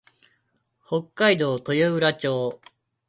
[0.83, 2.59] 北海道豊浦町